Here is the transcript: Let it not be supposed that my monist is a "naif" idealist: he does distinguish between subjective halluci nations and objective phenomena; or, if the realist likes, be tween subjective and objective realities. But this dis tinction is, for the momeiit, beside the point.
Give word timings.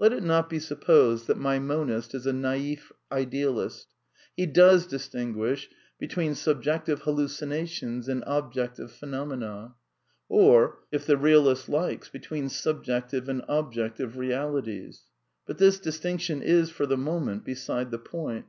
Let 0.00 0.12
it 0.12 0.24
not 0.24 0.50
be 0.50 0.58
supposed 0.58 1.28
that 1.28 1.36
my 1.38 1.60
monist 1.60 2.16
is 2.16 2.26
a 2.26 2.32
"naif" 2.32 2.90
idealist: 3.12 3.86
he 4.36 4.44
does 4.44 4.88
distinguish 4.88 5.70
between 6.00 6.34
subjective 6.34 7.02
halluci 7.02 7.46
nations 7.46 8.08
and 8.08 8.24
objective 8.26 8.90
phenomena; 8.90 9.76
or, 10.28 10.80
if 10.90 11.06
the 11.06 11.16
realist 11.16 11.68
likes, 11.68 12.08
be 12.08 12.18
tween 12.18 12.48
subjective 12.48 13.28
and 13.28 13.44
objective 13.48 14.16
realities. 14.16 15.04
But 15.46 15.58
this 15.58 15.78
dis 15.78 16.00
tinction 16.00 16.42
is, 16.42 16.70
for 16.70 16.84
the 16.84 16.96
momeiit, 16.96 17.44
beside 17.44 17.92
the 17.92 18.00
point. 18.00 18.46